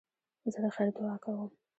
زه 0.51 0.59
د 0.63 0.65
خیر 0.75 0.89
دؤعا 0.95 1.15
کوم. 1.23 1.49